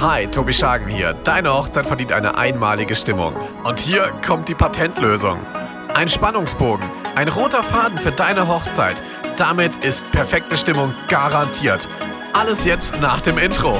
Hi, 0.00 0.26
Tobi 0.26 0.54
Schagen 0.54 0.88
hier. 0.88 1.12
Deine 1.12 1.52
Hochzeit 1.52 1.86
verdient 1.86 2.12
eine 2.12 2.38
einmalige 2.38 2.96
Stimmung. 2.96 3.34
Und 3.64 3.80
hier 3.80 4.10
kommt 4.26 4.48
die 4.48 4.54
Patentlösung. 4.54 5.40
Ein 5.92 6.08
Spannungsbogen, 6.08 6.88
ein 7.16 7.28
roter 7.28 7.62
Faden 7.62 7.98
für 7.98 8.10
deine 8.10 8.48
Hochzeit. 8.48 9.02
Damit 9.36 9.84
ist 9.84 10.10
perfekte 10.10 10.56
Stimmung 10.56 10.94
garantiert. 11.08 11.86
Alles 12.32 12.64
jetzt 12.64 12.98
nach 13.02 13.20
dem 13.20 13.36
Intro. 13.36 13.76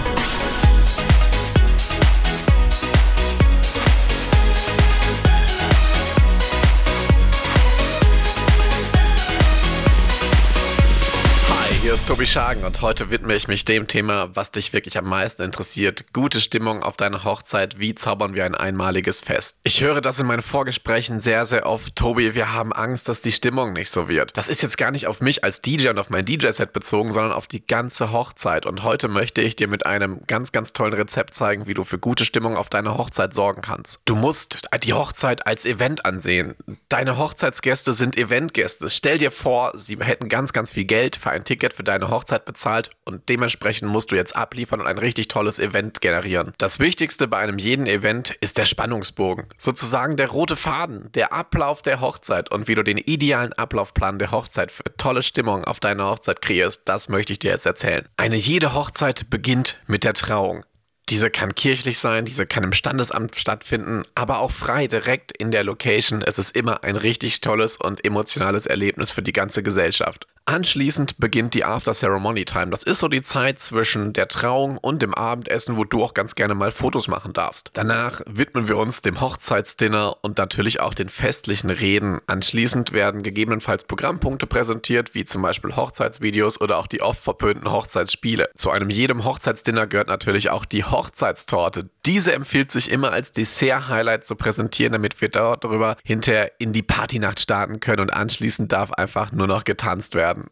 Tobi 12.21 12.29
Schagen 12.29 12.65
und 12.65 12.83
heute 12.83 13.09
widme 13.09 13.35
ich 13.35 13.49
mich 13.49 13.65
dem 13.65 13.89
Thema, 13.89 14.29
was 14.37 14.51
dich 14.51 14.75
wirklich 14.75 14.99
am 14.99 15.09
meisten 15.09 15.41
interessiert. 15.41 16.13
Gute 16.13 16.43
Stimmung 16.43 16.83
auf 16.83 16.99
deiner 16.99 17.25
Hochzeit. 17.25 17.79
Wie 17.79 17.95
zaubern 17.95 18.35
wir 18.35 18.45
ein 18.45 18.55
einmaliges 18.55 19.23
Fest? 19.23 19.57
Ich 19.63 19.81
höre 19.81 20.03
das 20.03 20.19
in 20.19 20.27
meinen 20.27 20.43
Vorgesprächen 20.43 21.21
sehr, 21.21 21.47
sehr 21.47 21.65
oft. 21.65 21.97
Tobi, 21.97 22.35
wir 22.35 22.53
haben 22.53 22.75
Angst, 22.75 23.09
dass 23.09 23.23
die 23.23 23.33
Stimmung 23.33 23.73
nicht 23.73 23.89
so 23.89 24.07
wird. 24.07 24.37
Das 24.37 24.51
ist 24.51 24.61
jetzt 24.61 24.77
gar 24.77 24.91
nicht 24.91 25.07
auf 25.07 25.23
mich 25.23 25.45
als 25.45 25.63
DJ 25.63 25.89
und 25.89 25.99
auf 25.99 26.11
mein 26.11 26.27
DJ-Set 26.27 26.75
bezogen, 26.75 27.11
sondern 27.11 27.33
auf 27.33 27.47
die 27.47 27.65
ganze 27.67 28.13
Hochzeit. 28.13 28.67
Und 28.67 28.83
heute 28.83 29.09
möchte 29.09 29.41
ich 29.41 29.57
dir 29.57 29.69
mit 29.69 29.87
einem 29.87 30.21
ganz, 30.27 30.53
ganz 30.53 30.75
tollen 30.75 30.93
Rezept 30.93 31.33
zeigen, 31.33 31.67
wie 31.69 31.75
du 31.75 31.85
für 31.85 31.99
gute 31.99 32.27
Stimmung 32.27 32.55
auf 32.55 32.69
deiner 32.69 32.99
Hochzeit 32.99 33.33
sorgen 33.33 33.63
kannst. 33.63 33.99
Du 34.05 34.15
musst 34.15 34.59
die 34.83 34.93
Hochzeit 34.93 35.47
als 35.47 35.65
Event 35.65 36.05
ansehen. 36.05 36.55
Deine 36.91 37.17
Hochzeitsgäste 37.17 37.95
sind 37.95 38.19
Eventgäste. 38.19 38.91
Stell 38.91 39.17
dir 39.17 39.31
vor, 39.31 39.73
sie 39.75 39.97
hätten 39.99 40.29
ganz, 40.29 40.53
ganz 40.53 40.71
viel 40.73 40.85
Geld 40.85 41.17
für 41.17 41.31
ein 41.31 41.45
Ticket 41.45 41.73
für 41.73 41.83
deine 41.83 42.10
Hochzeit 42.11 42.45
bezahlt 42.45 42.91
und 43.05 43.29
dementsprechend 43.29 43.91
musst 43.91 44.11
du 44.11 44.17
jetzt 44.17 44.37
abliefern 44.37 44.81
und 44.81 44.87
ein 44.87 44.99
richtig 44.99 45.29
tolles 45.29 45.59
Event 45.59 46.01
generieren. 46.01 46.53
Das 46.59 46.79
Wichtigste 46.79 47.29
bei 47.29 47.39
einem 47.39 47.59
jeden 47.59 47.87
Event 47.87 48.37
ist 48.41 48.59
der 48.59 48.65
Spannungsbogen. 48.65 49.47
Sozusagen 49.59 50.17
der 50.17 50.29
rote 50.29 50.57
Faden, 50.57 51.11
der 51.13 51.33
Ablauf 51.33 51.83
der 51.83 52.01
Hochzeit 52.01 52.51
und 52.51 52.69
wie 52.69 52.75
du 52.75 52.83
den 52.83 52.99
idealen 52.99 53.53
Ablaufplan 53.53 54.19
der 54.19 54.31
Hochzeit 54.31 54.71
für 54.71 54.85
tolle 54.97 55.23
Stimmung 55.23 55.65
auf 55.65 55.81
deiner 55.81 56.11
Hochzeit 56.11 56.43
kreierst, 56.43 56.83
das 56.85 57.09
möchte 57.09 57.33
ich 57.33 57.39
dir 57.39 57.51
jetzt 57.53 57.67
erzählen. 57.67 58.07
Eine 58.17 58.37
jede 58.37 58.75
Hochzeit 58.75 59.31
beginnt 59.31 59.81
mit 59.87 60.05
der 60.05 60.15
Trauung. 60.15 60.65
Diese 61.11 61.29
kann 61.29 61.57
kirchlich 61.57 61.99
sein, 61.99 62.25
diese 62.25 62.47
kann 62.47 62.63
im 62.63 62.73
Standesamt 62.73 63.35
stattfinden, 63.35 64.05
aber 64.15 64.39
auch 64.39 64.53
frei 64.53 64.87
direkt 64.87 65.33
in 65.33 65.51
der 65.51 65.65
Location. 65.65 66.23
Es 66.23 66.39
ist 66.39 66.55
immer 66.55 66.85
ein 66.85 66.95
richtig 66.95 67.41
tolles 67.41 67.77
und 67.77 68.05
emotionales 68.05 68.67
Erlebnis 68.67 69.11
für 69.11 69.23
die 69.23 69.33
ganze 69.33 69.65
Gesellschaft. 69.65 70.29
Anschließend 70.47 71.19
beginnt 71.19 71.55
die 71.55 71.65
After-Ceremony-Time. 71.65 72.71
Das 72.71 72.83
ist 72.83 72.99
so 72.99 73.09
die 73.09 73.23
Zeit 73.23 73.59
zwischen 73.61 74.13
der 74.13 74.27
Trauung 74.27 74.79
und 74.79 75.01
dem 75.01 75.15
Abendessen, 75.15 75.77
wo 75.77 75.85
du 75.85 76.03
auch 76.03 76.13
ganz 76.13 76.35
gerne 76.35 76.55
mal 76.55 76.71
Fotos 76.73 77.07
machen 77.07 77.33
darfst. 77.33 77.71
Danach 77.75 78.21
widmen 78.27 78.67
wir 78.67 78.77
uns 78.77 79.01
dem 79.01 79.21
Hochzeitsdinner 79.21 80.17
und 80.23 80.39
natürlich 80.39 80.81
auch 80.81 80.95
den 80.95 81.09
festlichen 81.09 81.71
Reden. 81.71 82.21
Anschließend 82.27 82.93
werden 82.93 83.23
gegebenenfalls 83.23 83.85
Programmpunkte 83.85 84.47
präsentiert, 84.47 85.15
wie 85.15 85.25
zum 85.25 85.43
Beispiel 85.43 85.77
Hochzeitsvideos 85.77 86.61
oder 86.61 86.79
auch 86.79 86.89
die 86.89 87.03
oft 87.03 87.23
verpönten 87.23 87.71
Hochzeitsspiele. 87.71 88.51
Zu 88.55 88.71
einem 88.71 88.91
jedem 88.91 89.25
Hochzeitsdinner 89.25 89.87
gehört 89.87 90.09
natürlich 90.09 90.51
auch 90.51 90.65
die 90.65 90.85
Hochzeitstorte. 90.85 91.91
Diese 92.07 92.33
empfiehlt 92.33 92.73
sich 92.73 92.91
immer 92.91 93.13
als 93.13 93.33
Dessert-Highlight 93.33 94.25
zu 94.25 94.35
präsentieren, 94.35 94.93
damit 94.93 95.21
wir 95.21 95.29
darüber 95.29 95.97
hinterher 96.03 96.53
in 96.59 96.73
die 96.73 96.83
Partynacht 96.83 97.41
starten 97.41 97.81
können 97.81 98.01
und 98.01 98.11
anschließend 98.11 98.73
darf 98.73 98.93
einfach 98.93 99.33
nur 99.33 99.47
noch 99.47 99.65
getanzt 99.65 100.15
werden. 100.15 100.47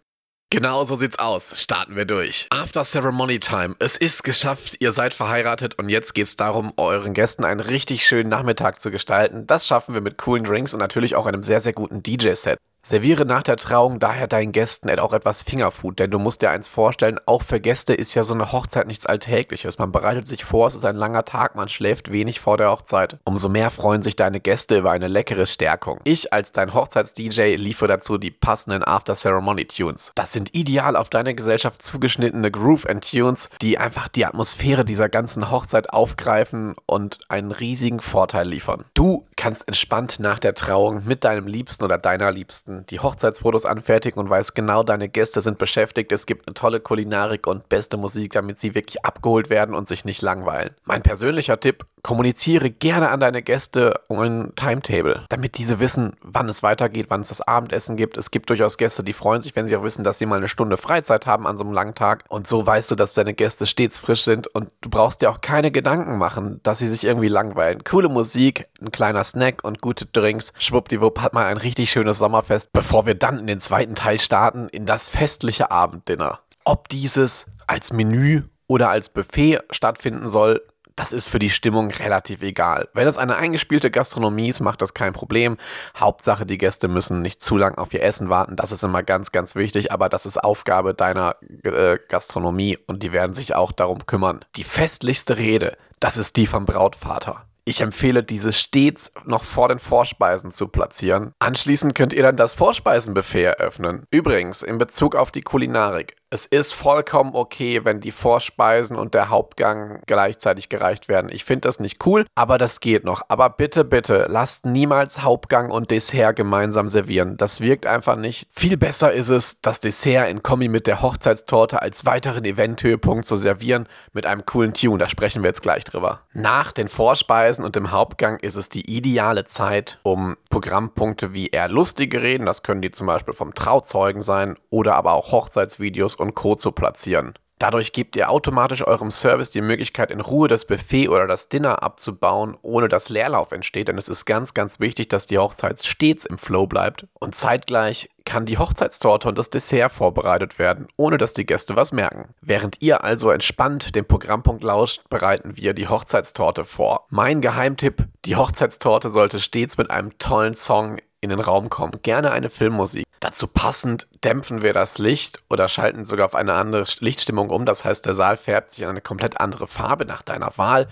Genau 0.50 0.82
so 0.82 0.94
sieht's 0.94 1.18
aus. 1.18 1.62
Starten 1.62 1.94
wir 1.94 2.06
durch. 2.06 2.46
After 2.48 2.82
Ceremony 2.82 3.38
Time. 3.38 3.76
Es 3.80 3.98
ist 3.98 4.24
geschafft. 4.24 4.76
Ihr 4.80 4.92
seid 4.92 5.12
verheiratet 5.12 5.78
und 5.78 5.90
jetzt 5.90 6.14
geht's 6.14 6.36
darum, 6.36 6.72
euren 6.78 7.12
Gästen 7.12 7.44
einen 7.44 7.60
richtig 7.60 8.06
schönen 8.06 8.30
Nachmittag 8.30 8.80
zu 8.80 8.90
gestalten. 8.90 9.46
Das 9.46 9.66
schaffen 9.66 9.92
wir 9.92 10.00
mit 10.00 10.16
coolen 10.16 10.44
Drinks 10.44 10.72
und 10.72 10.80
natürlich 10.80 11.16
auch 11.16 11.26
einem 11.26 11.42
sehr, 11.42 11.60
sehr 11.60 11.74
guten 11.74 12.02
DJ-Set. 12.02 12.58
Serviere 12.88 13.26
nach 13.26 13.42
der 13.42 13.58
Trauung 13.58 13.98
daher 13.98 14.26
deinen 14.28 14.50
Gästen 14.50 14.88
auch 14.98 15.12
etwas 15.12 15.42
Fingerfood, 15.42 15.98
denn 15.98 16.10
du 16.10 16.18
musst 16.18 16.40
dir 16.40 16.48
eins 16.48 16.68
vorstellen, 16.68 17.20
auch 17.26 17.42
für 17.42 17.60
Gäste 17.60 17.92
ist 17.92 18.14
ja 18.14 18.22
so 18.22 18.32
eine 18.32 18.50
Hochzeit 18.50 18.86
nichts 18.86 19.04
Alltägliches. 19.04 19.76
Man 19.76 19.92
bereitet 19.92 20.26
sich 20.26 20.42
vor, 20.42 20.68
es 20.68 20.74
ist 20.74 20.86
ein 20.86 20.96
langer 20.96 21.26
Tag, 21.26 21.54
man 21.54 21.68
schläft 21.68 22.10
wenig 22.10 22.40
vor 22.40 22.56
der 22.56 22.70
Hochzeit. 22.70 23.18
Umso 23.24 23.50
mehr 23.50 23.70
freuen 23.70 24.02
sich 24.02 24.16
deine 24.16 24.40
Gäste 24.40 24.78
über 24.78 24.90
eine 24.90 25.06
leckere 25.06 25.44
Stärkung. 25.44 26.00
Ich 26.04 26.32
als 26.32 26.52
dein 26.52 26.72
Hochzeits-DJ 26.72 27.56
liefere 27.56 27.88
dazu 27.88 28.16
die 28.16 28.30
passenden 28.30 28.82
After-Ceremony-Tunes. 28.82 30.12
Das 30.14 30.32
sind 30.32 30.54
ideal 30.54 30.96
auf 30.96 31.10
deine 31.10 31.34
Gesellschaft 31.34 31.82
zugeschnittene 31.82 32.50
Groove 32.50 32.86
and 32.86 33.06
Tunes, 33.06 33.50
die 33.60 33.76
einfach 33.76 34.08
die 34.08 34.24
Atmosphäre 34.24 34.86
dieser 34.86 35.10
ganzen 35.10 35.50
Hochzeit 35.50 35.90
aufgreifen 35.90 36.74
und 36.86 37.18
einen 37.28 37.52
riesigen 37.52 38.00
Vorteil 38.00 38.48
liefern. 38.48 38.86
Du 38.94 39.26
kannst 39.36 39.68
entspannt 39.68 40.20
nach 40.20 40.38
der 40.38 40.54
Trauung 40.54 41.04
mit 41.04 41.24
deinem 41.24 41.46
Liebsten 41.46 41.84
oder 41.84 41.98
deiner 41.98 42.32
Liebsten 42.32 42.77
die 42.86 43.00
Hochzeitsfotos 43.00 43.64
anfertigen 43.64 44.20
und 44.20 44.30
weiß 44.30 44.54
genau, 44.54 44.82
deine 44.82 45.08
Gäste 45.08 45.40
sind 45.40 45.58
beschäftigt. 45.58 46.12
Es 46.12 46.26
gibt 46.26 46.46
eine 46.46 46.54
tolle 46.54 46.80
Kulinarik 46.80 47.46
und 47.46 47.68
beste 47.68 47.96
Musik, 47.96 48.32
damit 48.32 48.60
sie 48.60 48.74
wirklich 48.74 49.04
abgeholt 49.04 49.50
werden 49.50 49.74
und 49.74 49.88
sich 49.88 50.04
nicht 50.04 50.22
langweilen. 50.22 50.74
Mein 50.84 51.02
persönlicher 51.02 51.60
Tipp, 51.60 51.84
kommuniziere 52.02 52.70
gerne 52.70 53.10
an 53.10 53.20
deine 53.20 53.42
Gäste 53.42 54.00
ein 54.08 54.52
Timetable, 54.56 55.24
damit 55.28 55.58
diese 55.58 55.80
wissen, 55.80 56.14
wann 56.22 56.48
es 56.48 56.62
weitergeht, 56.62 57.06
wann 57.08 57.20
es 57.20 57.28
das 57.28 57.40
Abendessen 57.40 57.96
gibt. 57.96 58.16
Es 58.16 58.30
gibt 58.30 58.50
durchaus 58.50 58.78
Gäste, 58.78 59.02
die 59.02 59.12
freuen 59.12 59.42
sich, 59.42 59.54
wenn 59.56 59.68
sie 59.68 59.76
auch 59.76 59.82
wissen, 59.82 60.04
dass 60.04 60.18
sie 60.18 60.26
mal 60.26 60.36
eine 60.36 60.48
Stunde 60.48 60.76
Freizeit 60.76 61.26
haben 61.26 61.46
an 61.46 61.56
so 61.56 61.64
einem 61.64 61.72
langen 61.72 61.94
Tag. 61.94 62.24
Und 62.28 62.48
so 62.48 62.66
weißt 62.66 62.90
du, 62.90 62.94
dass 62.94 63.14
deine 63.14 63.34
Gäste 63.34 63.66
stets 63.66 63.98
frisch 63.98 64.22
sind 64.22 64.46
und 64.48 64.70
du 64.80 64.90
brauchst 64.90 65.20
dir 65.20 65.30
auch 65.30 65.40
keine 65.40 65.70
Gedanken 65.70 66.18
machen, 66.18 66.60
dass 66.62 66.78
sie 66.78 66.88
sich 66.88 67.04
irgendwie 67.04 67.28
langweilen. 67.28 67.84
Coole 67.84 68.08
Musik, 68.08 68.66
ein 68.80 68.90
kleiner 68.90 69.24
Snack 69.24 69.64
und 69.64 69.80
gute 69.80 70.06
Drinks. 70.06 70.52
Schwuppdiwupp 70.58 71.20
hat 71.20 71.34
mal 71.34 71.46
ein 71.46 71.56
richtig 71.56 71.90
schönes 71.90 72.18
Sommerfest 72.18 72.57
bevor 72.66 73.06
wir 73.06 73.14
dann 73.14 73.38
in 73.38 73.46
den 73.46 73.60
zweiten 73.60 73.94
Teil 73.94 74.18
starten, 74.18 74.68
in 74.68 74.86
das 74.86 75.08
festliche 75.08 75.70
Abenddinner. 75.70 76.40
Ob 76.64 76.88
dieses 76.88 77.46
als 77.66 77.92
Menü 77.92 78.42
oder 78.66 78.90
als 78.90 79.08
Buffet 79.08 79.60
stattfinden 79.70 80.28
soll, 80.28 80.62
das 80.98 81.12
ist 81.12 81.28
für 81.28 81.38
die 81.38 81.50
Stimmung 81.50 81.90
relativ 81.92 82.42
egal. 82.42 82.88
Wenn 82.92 83.06
es 83.06 83.18
eine 83.18 83.36
eingespielte 83.36 83.90
Gastronomie 83.90 84.48
ist, 84.48 84.60
macht 84.60 84.82
das 84.82 84.94
kein 84.94 85.12
Problem. 85.12 85.56
Hauptsache, 85.96 86.44
die 86.44 86.58
Gäste 86.58 86.88
müssen 86.88 87.22
nicht 87.22 87.40
zu 87.40 87.56
lang 87.56 87.78
auf 87.78 87.94
ihr 87.94 88.02
Essen 88.02 88.30
warten. 88.30 88.56
Das 88.56 88.72
ist 88.72 88.82
immer 88.82 89.04
ganz, 89.04 89.30
ganz 89.30 89.54
wichtig. 89.54 89.92
Aber 89.92 90.08
das 90.08 90.26
ist 90.26 90.38
Aufgabe 90.38 90.94
deiner 90.94 91.36
äh, 91.62 91.98
Gastronomie 92.08 92.78
und 92.88 93.04
die 93.04 93.12
werden 93.12 93.32
sich 93.32 93.54
auch 93.54 93.70
darum 93.70 94.06
kümmern. 94.06 94.44
Die 94.56 94.64
festlichste 94.64 95.38
Rede, 95.38 95.76
das 96.00 96.16
ist 96.16 96.36
die 96.36 96.48
vom 96.48 96.66
Brautvater. 96.66 97.44
Ich 97.68 97.82
empfehle, 97.82 98.22
diese 98.22 98.54
stets 98.54 99.10
noch 99.26 99.44
vor 99.44 99.68
den 99.68 99.78
Vorspeisen 99.78 100.52
zu 100.52 100.68
platzieren. 100.68 101.34
Anschließend 101.38 101.94
könnt 101.94 102.14
ihr 102.14 102.22
dann 102.22 102.38
das 102.38 102.54
Vorspeisenbuffet 102.54 103.44
eröffnen. 103.44 104.06
Übrigens, 104.10 104.62
in 104.62 104.78
Bezug 104.78 105.14
auf 105.14 105.30
die 105.30 105.42
Kulinarik. 105.42 106.16
Es 106.30 106.44
ist 106.44 106.74
vollkommen 106.74 107.34
okay, 107.34 107.86
wenn 107.86 108.00
die 108.00 108.12
Vorspeisen 108.12 108.98
und 108.98 109.14
der 109.14 109.30
Hauptgang 109.30 110.02
gleichzeitig 110.04 110.68
gereicht 110.68 111.08
werden. 111.08 111.30
Ich 111.32 111.42
finde 111.42 111.62
das 111.62 111.80
nicht 111.80 112.04
cool, 112.04 112.26
aber 112.34 112.58
das 112.58 112.80
geht 112.80 113.02
noch. 113.02 113.22
Aber 113.28 113.48
bitte, 113.48 113.82
bitte, 113.82 114.26
lasst 114.28 114.66
niemals 114.66 115.22
Hauptgang 115.22 115.70
und 115.70 115.90
Dessert 115.90 116.36
gemeinsam 116.36 116.90
servieren. 116.90 117.38
Das 117.38 117.62
wirkt 117.62 117.86
einfach 117.86 118.16
nicht. 118.16 118.46
Viel 118.52 118.76
besser 118.76 119.10
ist 119.10 119.30
es, 119.30 119.62
das 119.62 119.80
Dessert 119.80 120.28
in 120.28 120.42
Kombi 120.42 120.68
mit 120.68 120.86
der 120.86 121.00
Hochzeitstorte 121.00 121.80
als 121.80 122.04
weiteren 122.04 122.44
Eventhöhepunkt 122.44 123.24
zu 123.24 123.36
servieren 123.36 123.88
mit 124.12 124.26
einem 124.26 124.44
coolen 124.44 124.74
Tune. 124.74 124.98
Da 124.98 125.08
sprechen 125.08 125.42
wir 125.42 125.48
jetzt 125.48 125.62
gleich 125.62 125.84
drüber. 125.84 126.20
Nach 126.34 126.72
den 126.72 126.88
Vorspeisen 126.88 127.64
und 127.64 127.74
dem 127.74 127.90
Hauptgang 127.90 128.38
ist 128.40 128.56
es 128.56 128.68
die 128.68 128.94
ideale 128.94 129.46
Zeit, 129.46 129.98
um 130.02 130.36
Programmpunkte 130.50 131.32
wie 131.32 131.46
eher 131.46 131.68
lustige 131.68 132.20
Reden, 132.20 132.44
das 132.44 132.62
können 132.62 132.82
die 132.82 132.90
zum 132.90 133.06
Beispiel 133.06 133.32
vom 133.32 133.54
Trauzeugen 133.54 134.20
sein, 134.20 134.56
oder 134.68 134.94
aber 134.96 135.12
auch 135.12 135.32
Hochzeitsvideos 135.32 136.17
und 136.20 136.34
Co. 136.34 136.54
zu 136.54 136.72
platzieren. 136.72 137.34
Dadurch 137.58 137.92
gebt 137.92 138.14
ihr 138.14 138.30
automatisch 138.30 138.86
eurem 138.86 139.10
Service 139.10 139.50
die 139.50 139.60
Möglichkeit, 139.60 140.12
in 140.12 140.20
Ruhe 140.20 140.46
das 140.46 140.64
Buffet 140.64 141.08
oder 141.08 141.26
das 141.26 141.48
Dinner 141.48 141.82
abzubauen, 141.82 142.56
ohne 142.62 142.88
dass 142.88 143.08
Leerlauf 143.08 143.50
entsteht. 143.50 143.88
Denn 143.88 143.98
es 143.98 144.08
ist 144.08 144.26
ganz, 144.26 144.54
ganz 144.54 144.78
wichtig, 144.78 145.08
dass 145.08 145.26
die 145.26 145.38
Hochzeit 145.38 145.84
stets 145.84 146.24
im 146.24 146.38
Flow 146.38 146.68
bleibt. 146.68 147.08
Und 147.14 147.34
zeitgleich 147.34 148.10
kann 148.24 148.46
die 148.46 148.58
Hochzeitstorte 148.58 149.28
und 149.28 149.38
das 149.38 149.50
Dessert 149.50 149.90
vorbereitet 149.90 150.58
werden, 150.58 150.86
ohne 150.96 151.18
dass 151.18 151.32
die 151.32 151.46
Gäste 151.46 151.74
was 151.74 151.92
merken. 151.92 152.34
Während 152.40 152.80
ihr 152.80 153.02
also 153.02 153.30
entspannt 153.30 153.96
den 153.96 154.06
Programmpunkt 154.06 154.62
lauscht, 154.62 155.02
bereiten 155.08 155.56
wir 155.56 155.74
die 155.74 155.88
Hochzeitstorte 155.88 156.64
vor. 156.64 157.06
Mein 157.08 157.40
Geheimtipp, 157.40 158.04
die 158.24 158.36
Hochzeitstorte 158.36 159.08
sollte 159.08 159.40
stets 159.40 159.78
mit 159.78 159.90
einem 159.90 160.16
tollen 160.18 160.54
Song 160.54 160.98
in 161.20 161.30
den 161.30 161.40
Raum 161.40 161.70
kommen. 161.70 161.92
Gerne 162.02 162.30
eine 162.30 162.50
Filmmusik. 162.50 163.04
Dazu 163.20 163.46
passend 163.48 164.06
dämpfen 164.24 164.62
wir 164.62 164.72
das 164.72 164.98
Licht 164.98 165.42
oder 165.50 165.68
schalten 165.68 166.06
sogar 166.06 166.26
auf 166.26 166.34
eine 166.34 166.54
andere 166.54 166.84
Lichtstimmung 167.00 167.50
um. 167.50 167.66
Das 167.66 167.84
heißt, 167.84 168.06
der 168.06 168.14
Saal 168.14 168.36
färbt 168.36 168.70
sich 168.70 168.82
in 168.82 168.88
eine 168.88 169.00
komplett 169.00 169.40
andere 169.40 169.66
Farbe 169.66 170.04
nach 170.04 170.22
deiner 170.22 170.56
Wahl. 170.56 170.88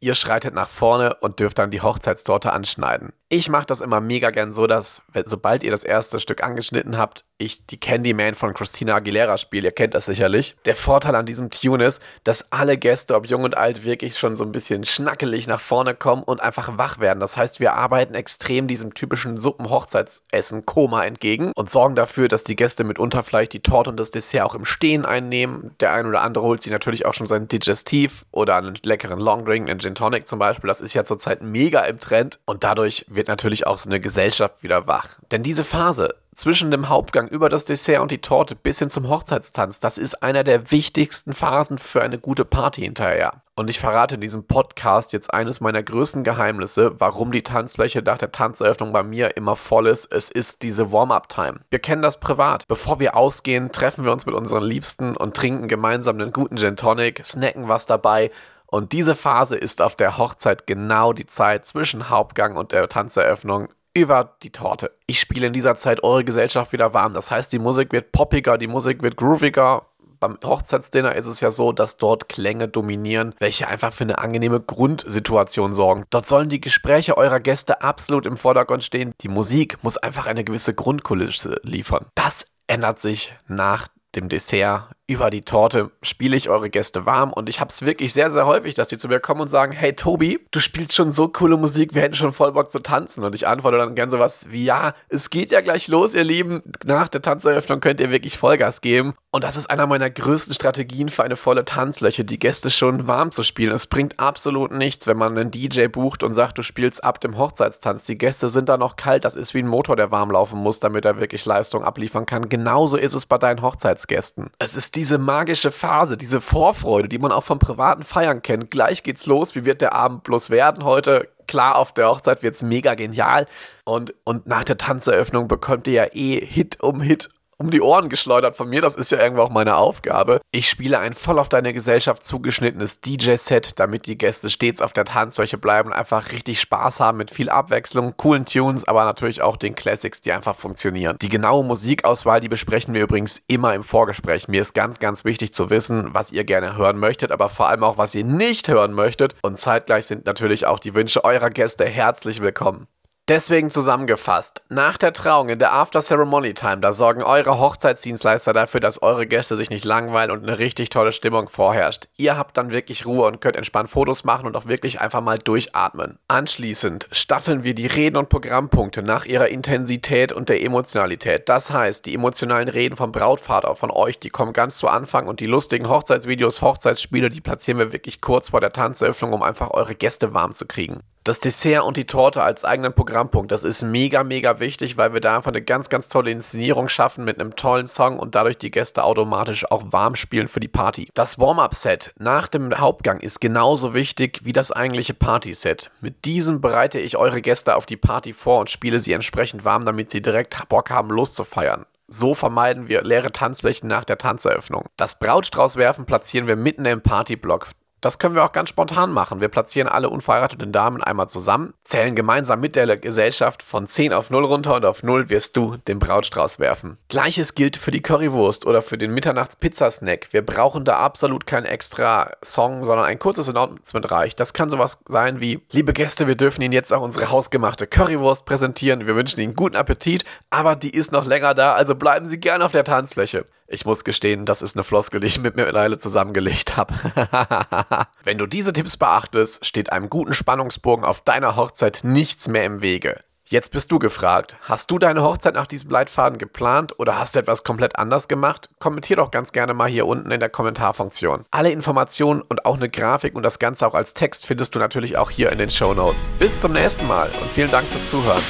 Ihr 0.00 0.14
schreitet 0.14 0.54
nach 0.54 0.68
vorne 0.68 1.14
und 1.16 1.40
dürft 1.40 1.58
dann 1.58 1.70
die 1.70 1.80
Hochzeitstorte 1.80 2.52
anschneiden. 2.52 3.12
Ich 3.28 3.48
mache 3.48 3.66
das 3.66 3.80
immer 3.80 4.00
mega 4.00 4.30
gern 4.30 4.52
so, 4.52 4.68
dass 4.68 5.02
sobald 5.24 5.64
ihr 5.64 5.72
das 5.72 5.82
erste 5.82 6.20
Stück 6.20 6.44
angeschnitten 6.44 6.96
habt, 6.96 7.24
ich 7.38 7.66
die 7.66 7.78
Candyman 7.78 8.34
von 8.34 8.54
Christina 8.54 8.94
Aguilera 8.94 9.36
spiele. 9.36 9.68
Ihr 9.68 9.72
kennt 9.72 9.94
das 9.94 10.06
sicherlich. 10.06 10.56
Der 10.64 10.76
Vorteil 10.76 11.14
an 11.14 11.26
diesem 11.26 11.50
Tune 11.50 11.84
ist, 11.84 12.00
dass 12.24 12.50
alle 12.50 12.78
Gäste, 12.78 13.14
ob 13.14 13.26
jung 13.26 13.44
und 13.44 13.56
alt, 13.56 13.84
wirklich 13.84 14.16
schon 14.16 14.36
so 14.36 14.44
ein 14.44 14.52
bisschen 14.52 14.84
schnackelig 14.84 15.46
nach 15.46 15.60
vorne 15.60 15.94
kommen 15.94 16.22
und 16.22 16.40
einfach 16.40 16.78
wach 16.78 16.98
werden. 16.98 17.20
Das 17.20 17.36
heißt, 17.36 17.60
wir 17.60 17.74
arbeiten 17.74 18.14
extrem 18.14 18.68
diesem 18.68 18.94
typischen 18.94 19.38
Suppen-Hochzeitsessen-Koma 19.38 21.04
entgegen 21.04 21.52
und 21.54 21.70
sorgen 21.70 21.94
dafür, 21.94 22.28
dass 22.28 22.44
die 22.44 22.56
Gäste 22.56 22.84
mitunter 22.84 23.22
vielleicht 23.22 23.52
die 23.52 23.60
Torte 23.60 23.90
und 23.90 23.98
das 23.98 24.10
Dessert 24.10 24.42
auch 24.42 24.54
im 24.54 24.64
Stehen 24.64 25.04
einnehmen. 25.04 25.74
Der 25.80 25.92
ein 25.92 26.06
oder 26.06 26.22
andere 26.22 26.44
holt 26.44 26.62
sich 26.62 26.72
natürlich 26.72 27.04
auch 27.04 27.14
schon 27.14 27.26
sein 27.26 27.48
Digestiv 27.48 28.24
oder 28.30 28.56
einen 28.56 28.78
leckeren 28.82 29.20
Longdrink, 29.20 29.68
einen 29.68 29.80
Gin 29.80 29.94
Tonic 29.94 30.26
zum 30.26 30.38
Beispiel. 30.38 30.68
Das 30.68 30.80
ist 30.80 30.94
ja 30.94 31.04
zurzeit 31.04 31.42
mega 31.42 31.80
im 31.82 32.00
Trend 32.00 32.38
und 32.46 32.64
dadurch 32.64 33.04
wird 33.16 33.28
natürlich 33.28 33.66
auch 33.66 33.78
so 33.78 33.88
eine 33.88 34.00
Gesellschaft 34.00 34.62
wieder 34.62 34.86
wach. 34.86 35.08
Denn 35.30 35.42
diese 35.42 35.64
Phase 35.64 36.14
zwischen 36.34 36.70
dem 36.70 36.88
Hauptgang 36.88 37.28
über 37.28 37.48
das 37.48 37.64
Dessert 37.64 38.00
und 38.00 38.10
die 38.10 38.20
Torte 38.20 38.54
bis 38.54 38.78
hin 38.78 38.90
zum 38.90 39.08
Hochzeitstanz, 39.08 39.80
das 39.80 39.98
ist 39.98 40.22
einer 40.22 40.44
der 40.44 40.70
wichtigsten 40.70 41.32
Phasen 41.32 41.78
für 41.78 42.02
eine 42.02 42.18
gute 42.18 42.44
Party 42.44 42.82
hinterher. 42.82 43.42
Und 43.58 43.70
ich 43.70 43.80
verrate 43.80 44.16
in 44.16 44.20
diesem 44.20 44.44
Podcast 44.44 45.14
jetzt 45.14 45.32
eines 45.32 45.62
meiner 45.62 45.82
größten 45.82 46.24
Geheimnisse, 46.24 47.00
warum 47.00 47.32
die 47.32 47.42
Tanzfläche 47.42 48.02
nach 48.02 48.18
der 48.18 48.30
Tanzeröffnung 48.30 48.92
bei 48.92 49.02
mir 49.02 49.38
immer 49.38 49.56
voll 49.56 49.86
ist. 49.86 50.12
Es 50.12 50.30
ist 50.30 50.62
diese 50.62 50.92
Warm-up-Time. 50.92 51.60
Wir 51.70 51.78
kennen 51.78 52.02
das 52.02 52.20
privat. 52.20 52.68
Bevor 52.68 53.00
wir 53.00 53.16
ausgehen, 53.16 53.72
treffen 53.72 54.04
wir 54.04 54.12
uns 54.12 54.26
mit 54.26 54.34
unseren 54.34 54.62
Liebsten 54.62 55.16
und 55.16 55.34
trinken 55.34 55.68
gemeinsam 55.68 56.20
einen 56.20 56.32
guten 56.32 56.58
Gin 56.58 56.76
Tonic, 56.76 57.24
snacken 57.24 57.66
was 57.66 57.86
dabei. 57.86 58.30
Und 58.66 58.92
diese 58.92 59.14
Phase 59.14 59.56
ist 59.56 59.80
auf 59.80 59.96
der 59.96 60.18
Hochzeit 60.18 60.66
genau 60.66 61.12
die 61.12 61.26
Zeit 61.26 61.64
zwischen 61.64 62.10
Hauptgang 62.10 62.56
und 62.56 62.72
der 62.72 62.88
Tanzeröffnung 62.88 63.68
über 63.94 64.36
die 64.42 64.50
Torte. 64.50 64.92
Ich 65.06 65.20
spiele 65.20 65.46
in 65.46 65.54
dieser 65.54 65.76
Zeit 65.76 66.02
eure 66.02 66.24
Gesellschaft 66.24 66.72
wieder 66.72 66.92
warm. 66.92 67.14
Das 67.14 67.30
heißt, 67.30 67.50
die 67.52 67.58
Musik 67.58 67.92
wird 67.92 68.12
poppiger, 68.12 68.58
die 68.58 68.66
Musik 68.66 69.02
wird 69.02 69.16
grooviger. 69.16 69.86
Beim 70.20 70.38
Hochzeitsdinner 70.44 71.14
ist 71.14 71.26
es 71.26 71.40
ja 71.40 71.50
so, 71.50 71.72
dass 71.72 71.96
dort 71.96 72.28
Klänge 72.28 72.68
dominieren, 72.68 73.34
welche 73.38 73.68
einfach 73.68 73.92
für 73.92 74.04
eine 74.04 74.18
angenehme 74.18 74.60
Grundsituation 74.60 75.72
sorgen. 75.72 76.04
Dort 76.10 76.28
sollen 76.28 76.48
die 76.48 76.60
Gespräche 76.60 77.16
eurer 77.16 77.40
Gäste 77.40 77.82
absolut 77.82 78.26
im 78.26 78.36
Vordergrund 78.36 78.84
stehen. 78.84 79.12
Die 79.20 79.28
Musik 79.28 79.82
muss 79.82 79.96
einfach 79.96 80.26
eine 80.26 80.44
gewisse 80.44 80.74
Grundkulisse 80.74 81.60
liefern. 81.62 82.06
Das 82.14 82.46
ändert 82.66 83.00
sich 83.00 83.34
nach 83.46 83.88
dem 84.14 84.28
Dessert 84.28 84.88
über 85.08 85.30
die 85.30 85.42
Torte 85.42 85.90
spiele 86.02 86.36
ich 86.36 86.48
eure 86.48 86.68
Gäste 86.68 87.06
warm 87.06 87.32
und 87.32 87.48
ich 87.48 87.60
habe 87.60 87.68
es 87.68 87.82
wirklich 87.82 88.12
sehr, 88.12 88.30
sehr 88.30 88.44
häufig, 88.44 88.74
dass 88.74 88.88
die 88.88 88.98
zu 88.98 89.06
mir 89.06 89.20
kommen 89.20 89.42
und 89.42 89.48
sagen, 89.48 89.72
hey 89.72 89.92
Tobi, 89.92 90.40
du 90.50 90.58
spielst 90.58 90.94
schon 90.94 91.12
so 91.12 91.28
coole 91.28 91.56
Musik, 91.56 91.94
wir 91.94 92.02
hätten 92.02 92.14
schon 92.14 92.32
voll 92.32 92.52
Bock 92.52 92.70
zu 92.70 92.80
tanzen. 92.80 93.22
Und 93.22 93.34
ich 93.34 93.46
antworte 93.46 93.78
dann 93.78 93.94
gern 93.94 94.10
sowas 94.10 94.48
wie, 94.50 94.64
ja, 94.64 94.94
es 95.08 95.30
geht 95.30 95.52
ja 95.52 95.60
gleich 95.60 95.86
los, 95.86 96.14
ihr 96.14 96.24
Lieben. 96.24 96.62
Nach 96.84 97.08
der 97.08 97.22
Tanzeröffnung 97.22 97.80
könnt 97.80 98.00
ihr 98.00 98.10
wirklich 98.10 98.36
Vollgas 98.36 98.80
geben. 98.80 99.14
Und 99.30 99.44
das 99.44 99.56
ist 99.56 99.70
einer 99.70 99.86
meiner 99.86 100.10
größten 100.10 100.54
Strategien 100.54 101.08
für 101.08 101.22
eine 101.22 101.36
volle 101.36 101.64
Tanzlöche, 101.64 102.24
die 102.24 102.38
Gäste 102.38 102.70
schon 102.70 103.06
warm 103.06 103.30
zu 103.30 103.42
spielen. 103.42 103.72
Es 103.72 103.86
bringt 103.86 104.18
absolut 104.18 104.72
nichts, 104.72 105.06
wenn 105.06 105.18
man 105.18 105.36
einen 105.36 105.50
DJ 105.50 105.86
bucht 105.88 106.22
und 106.22 106.32
sagt, 106.32 106.58
du 106.58 106.62
spielst 106.62 107.04
ab 107.04 107.20
dem 107.20 107.36
Hochzeitstanz. 107.36 108.04
Die 108.04 108.18
Gäste 108.18 108.48
sind 108.48 108.68
da 108.68 108.76
noch 108.76 108.96
kalt, 108.96 109.24
das 109.24 109.36
ist 109.36 109.52
wie 109.52 109.58
ein 109.58 109.68
Motor, 109.68 109.94
der 109.94 110.10
warm 110.10 110.30
laufen 110.30 110.58
muss, 110.58 110.80
damit 110.80 111.04
er 111.04 111.20
wirklich 111.20 111.44
Leistung 111.44 111.84
abliefern 111.84 112.26
kann. 112.26 112.48
Genauso 112.48 112.96
ist 112.96 113.14
es 113.14 113.26
bei 113.26 113.36
deinen 113.36 113.62
Hochzeitsgästen. 113.62 114.50
Es 114.58 114.74
ist 114.74 114.95
diese 114.96 115.18
magische 115.18 115.70
Phase, 115.70 116.16
diese 116.16 116.40
Vorfreude, 116.40 117.08
die 117.08 117.18
man 117.18 117.32
auch 117.32 117.44
vom 117.44 117.58
privaten 117.58 118.02
Feiern 118.02 118.42
kennt. 118.42 118.70
Gleich 118.70 119.02
geht's 119.02 119.26
los. 119.26 119.54
Wie 119.54 119.64
wird 119.64 119.82
der 119.82 119.92
Abend 119.92 120.24
bloß 120.24 120.50
werden 120.50 120.84
heute? 120.84 121.28
Klar, 121.46 121.76
auf 121.76 121.92
der 121.92 122.08
Hochzeit 122.08 122.42
wird's 122.42 122.62
mega 122.62 122.94
genial. 122.94 123.46
Und, 123.84 124.14
und 124.24 124.46
nach 124.46 124.64
der 124.64 124.78
Tanzeröffnung 124.78 125.46
bekommt 125.46 125.86
ihr 125.86 125.92
ja 125.92 126.06
eh 126.12 126.44
Hit 126.44 126.82
um 126.82 127.00
Hit 127.00 127.28
um 127.58 127.70
die 127.70 127.80
Ohren 127.80 128.08
geschleudert 128.08 128.56
von 128.56 128.68
mir. 128.68 128.80
Das 128.80 128.94
ist 128.94 129.10
ja 129.10 129.18
irgendwo 129.18 129.42
auch 129.42 129.50
meine 129.50 129.76
Aufgabe. 129.76 130.40
Ich 130.50 130.68
spiele 130.68 130.98
ein 130.98 131.14
voll 131.14 131.38
auf 131.38 131.48
deine 131.48 131.72
Gesellschaft 131.72 132.22
zugeschnittenes 132.22 133.00
DJ-Set, 133.00 133.78
damit 133.78 134.06
die 134.06 134.18
Gäste 134.18 134.50
stets 134.50 134.82
auf 134.82 134.92
der 134.92 135.04
Tanzfläche 135.04 135.58
bleiben 135.58 135.90
und 135.90 135.94
einfach 135.94 136.32
richtig 136.32 136.60
Spaß 136.60 137.00
haben 137.00 137.18
mit 137.18 137.30
viel 137.30 137.48
Abwechslung, 137.48 138.16
coolen 138.16 138.44
Tunes, 138.44 138.86
aber 138.86 139.04
natürlich 139.04 139.42
auch 139.42 139.56
den 139.56 139.74
Classics, 139.74 140.20
die 140.20 140.32
einfach 140.32 140.56
funktionieren. 140.56 141.16
Die 141.20 141.28
genaue 141.28 141.64
Musikauswahl, 141.64 142.40
die 142.40 142.48
besprechen 142.48 142.94
wir 142.94 143.02
übrigens 143.02 143.42
immer 143.46 143.74
im 143.74 143.84
Vorgespräch. 143.84 144.48
Mir 144.48 144.60
ist 144.60 144.74
ganz, 144.74 144.98
ganz 144.98 145.24
wichtig 145.24 145.52
zu 145.52 145.70
wissen, 145.70 146.12
was 146.12 146.32
ihr 146.32 146.44
gerne 146.44 146.76
hören 146.76 146.98
möchtet, 146.98 147.32
aber 147.32 147.48
vor 147.48 147.68
allem 147.68 147.84
auch, 147.84 147.98
was 147.98 148.14
ihr 148.14 148.24
nicht 148.24 148.68
hören 148.68 148.92
möchtet. 148.92 149.34
Und 149.42 149.58
zeitgleich 149.58 150.06
sind 150.06 150.26
natürlich 150.26 150.66
auch 150.66 150.78
die 150.78 150.94
Wünsche 150.94 151.24
eurer 151.24 151.50
Gäste 151.50 151.84
herzlich 151.84 152.40
willkommen. 152.40 152.86
Deswegen 153.28 153.70
zusammengefasst, 153.70 154.62
nach 154.68 154.96
der 154.96 155.12
Trauung 155.12 155.48
in 155.48 155.58
der 155.58 155.72
After-Ceremony-Time, 155.72 156.78
da 156.78 156.92
sorgen 156.92 157.24
eure 157.24 157.58
Hochzeitsdienstleister 157.58 158.52
dafür, 158.52 158.78
dass 158.78 159.02
eure 159.02 159.26
Gäste 159.26 159.56
sich 159.56 159.68
nicht 159.68 159.84
langweilen 159.84 160.30
und 160.30 160.44
eine 160.44 160.60
richtig 160.60 160.90
tolle 160.90 161.12
Stimmung 161.12 161.48
vorherrscht. 161.48 162.06
Ihr 162.16 162.38
habt 162.38 162.56
dann 162.56 162.70
wirklich 162.70 163.04
Ruhe 163.04 163.26
und 163.26 163.40
könnt 163.40 163.56
entspannt 163.56 163.90
Fotos 163.90 164.22
machen 164.22 164.46
und 164.46 164.56
auch 164.56 164.66
wirklich 164.66 165.00
einfach 165.00 165.22
mal 165.22 165.38
durchatmen. 165.38 166.20
Anschließend 166.28 167.08
staffeln 167.10 167.64
wir 167.64 167.74
die 167.74 167.88
Reden 167.88 168.16
und 168.16 168.28
Programmpunkte 168.28 169.02
nach 169.02 169.24
ihrer 169.24 169.48
Intensität 169.48 170.30
und 170.30 170.48
der 170.48 170.62
Emotionalität. 170.62 171.48
Das 171.48 171.70
heißt, 171.70 172.06
die 172.06 172.14
emotionalen 172.14 172.68
Reden 172.68 172.94
vom 172.94 173.10
Brautvater, 173.10 173.74
von 173.74 173.90
euch, 173.90 174.20
die 174.20 174.30
kommen 174.30 174.52
ganz 174.52 174.78
zu 174.78 174.86
Anfang 174.86 175.26
und 175.26 175.40
die 175.40 175.46
lustigen 175.46 175.88
Hochzeitsvideos, 175.88 176.62
Hochzeitsspiele, 176.62 177.28
die 177.28 177.40
platzieren 177.40 177.78
wir 177.80 177.92
wirklich 177.92 178.20
kurz 178.20 178.50
vor 178.50 178.60
der 178.60 178.72
Tanzeröffnung, 178.72 179.32
um 179.32 179.42
einfach 179.42 179.72
eure 179.72 179.96
Gäste 179.96 180.32
warm 180.32 180.54
zu 180.54 180.64
kriegen. 180.64 181.00
Das 181.26 181.40
Dessert 181.40 181.82
und 181.82 181.96
die 181.96 182.04
Torte 182.04 182.44
als 182.44 182.64
eigenen 182.64 182.92
Programmpunkt, 182.92 183.50
das 183.50 183.64
ist 183.64 183.82
mega, 183.82 184.22
mega 184.22 184.60
wichtig, 184.60 184.96
weil 184.96 185.12
wir 185.12 185.20
da 185.20 185.34
einfach 185.34 185.50
eine 185.50 185.60
ganz, 185.60 185.88
ganz 185.88 186.08
tolle 186.08 186.30
Inszenierung 186.30 186.88
schaffen 186.88 187.24
mit 187.24 187.40
einem 187.40 187.56
tollen 187.56 187.88
Song 187.88 188.20
und 188.20 188.36
dadurch 188.36 188.58
die 188.58 188.70
Gäste 188.70 189.02
automatisch 189.02 189.68
auch 189.68 189.86
warm 189.90 190.14
spielen 190.14 190.46
für 190.46 190.60
die 190.60 190.68
Party. 190.68 191.08
Das 191.14 191.36
Warm-Up-Set 191.40 192.14
nach 192.20 192.46
dem 192.46 192.78
Hauptgang 192.78 193.18
ist 193.18 193.40
genauso 193.40 193.92
wichtig 193.92 194.42
wie 194.44 194.52
das 194.52 194.70
eigentliche 194.70 195.14
Party-Set. 195.14 195.90
Mit 196.00 196.26
diesem 196.26 196.60
bereite 196.60 197.00
ich 197.00 197.16
eure 197.16 197.42
Gäste 197.42 197.74
auf 197.74 197.86
die 197.86 197.96
Party 197.96 198.32
vor 198.32 198.60
und 198.60 198.70
spiele 198.70 199.00
sie 199.00 199.12
entsprechend 199.12 199.64
warm, 199.64 199.84
damit 199.84 200.10
sie 200.10 200.22
direkt 200.22 200.68
Bock 200.68 200.90
haben, 200.90 201.10
loszufeiern. 201.10 201.86
So 202.06 202.34
vermeiden 202.34 202.86
wir 202.86 203.02
leere 203.02 203.32
Tanzflächen 203.32 203.88
nach 203.88 204.04
der 204.04 204.18
Tanzeröffnung. 204.18 204.84
Das 204.96 205.18
Brautstraußwerfen 205.18 206.06
platzieren 206.06 206.46
wir 206.46 206.54
mitten 206.54 206.84
im 206.84 207.02
Partyblock. 207.02 207.66
Das 208.00 208.18
können 208.18 208.34
wir 208.34 208.44
auch 208.44 208.52
ganz 208.52 208.68
spontan 208.68 209.10
machen. 209.10 209.40
Wir 209.40 209.48
platzieren 209.48 209.88
alle 209.88 210.10
unverheirateten 210.10 210.70
Damen 210.70 211.02
einmal 211.02 211.28
zusammen, 211.28 211.74
zählen 211.82 212.14
gemeinsam 212.14 212.60
mit 212.60 212.76
der 212.76 212.96
Gesellschaft 212.96 213.62
von 213.62 213.86
10 213.86 214.12
auf 214.12 214.30
0 214.30 214.44
runter 214.44 214.76
und 214.76 214.84
auf 214.84 215.02
0 215.02 215.30
wirst 215.30 215.56
du 215.56 215.76
den 215.88 215.98
Brautstrauß 215.98 216.60
werfen. 216.60 216.98
Gleiches 217.08 217.54
gilt 217.54 217.76
für 217.76 217.90
die 217.90 218.02
Currywurst 218.02 218.66
oder 218.66 218.82
für 218.82 218.98
den 218.98 219.12
Mitternachts-Pizzasnack. 219.14 220.32
Wir 220.32 220.44
brauchen 220.44 220.84
da 220.84 220.98
absolut 220.98 221.46
keinen 221.46 221.64
extra 221.64 222.30
Song, 222.44 222.84
sondern 222.84 223.06
ein 223.06 223.18
kurzes 223.18 223.48
Announcement 223.48 224.10
reicht. 224.10 224.40
Das 224.40 224.52
kann 224.52 224.70
sowas 224.70 225.02
sein 225.06 225.40
wie, 225.40 225.62
liebe 225.70 225.92
Gäste, 225.92 226.26
wir 226.26 226.36
dürfen 226.36 226.62
Ihnen 226.62 226.72
jetzt 226.72 226.92
auch 226.92 227.02
unsere 227.02 227.30
hausgemachte 227.30 227.86
Currywurst 227.86 228.44
präsentieren. 228.44 229.06
Wir 229.06 229.16
wünschen 229.16 229.40
Ihnen 229.40 229.54
guten 229.54 229.76
Appetit, 229.76 230.24
aber 230.50 230.76
die 230.76 230.90
ist 230.90 231.12
noch 231.12 231.24
länger 231.24 231.54
da, 231.54 231.72
also 231.74 231.94
bleiben 231.94 232.26
Sie 232.26 232.38
gerne 232.38 232.64
auf 232.64 232.72
der 232.72 232.84
Tanzfläche. 232.84 233.46
Ich 233.68 233.84
muss 233.84 234.04
gestehen, 234.04 234.44
das 234.44 234.62
ist 234.62 234.76
eine 234.76 234.84
Floskel, 234.84 235.20
die 235.20 235.26
ich 235.26 235.40
mit 235.40 235.56
mittlerweile 235.56 235.98
zusammengelegt 235.98 236.76
habe. 236.76 236.94
Wenn 238.24 238.38
du 238.38 238.46
diese 238.46 238.72
Tipps 238.72 238.96
beachtest, 238.96 239.66
steht 239.66 239.90
einem 239.92 240.08
guten 240.08 240.34
Spannungsbogen 240.34 241.04
auf 241.04 241.22
deiner 241.22 241.56
Hochzeit 241.56 242.00
nichts 242.04 242.46
mehr 242.46 242.64
im 242.64 242.80
Wege. 242.80 243.20
Jetzt 243.48 243.70
bist 243.70 243.92
du 243.92 244.00
gefragt. 244.00 244.56
Hast 244.62 244.90
du 244.90 244.98
deine 244.98 245.22
Hochzeit 245.22 245.54
nach 245.54 245.68
diesem 245.68 245.88
Leitfaden 245.90 246.36
geplant 246.36 246.98
oder 246.98 247.16
hast 247.16 247.36
du 247.36 247.38
etwas 247.38 247.62
komplett 247.62 247.96
anders 247.96 248.26
gemacht? 248.26 248.68
Kommentier 248.80 249.16
doch 249.16 249.30
ganz 249.30 249.52
gerne 249.52 249.72
mal 249.72 249.88
hier 249.88 250.06
unten 250.06 250.32
in 250.32 250.40
der 250.40 250.48
Kommentarfunktion. 250.48 251.44
Alle 251.52 251.70
Informationen 251.70 252.42
und 252.42 252.66
auch 252.66 252.76
eine 252.76 252.88
Grafik 252.88 253.36
und 253.36 253.44
das 253.44 253.60
Ganze 253.60 253.86
auch 253.86 253.94
als 253.94 254.14
Text 254.14 254.46
findest 254.46 254.74
du 254.74 254.80
natürlich 254.80 255.16
auch 255.16 255.30
hier 255.30 255.52
in 255.52 255.58
den 255.58 255.70
Show 255.70 255.94
Notes. 255.94 256.32
Bis 256.40 256.60
zum 256.60 256.72
nächsten 256.72 257.06
Mal 257.06 257.30
und 257.40 257.50
vielen 257.52 257.70
Dank 257.70 257.86
fürs 257.86 258.10
Zuhören. 258.10 258.42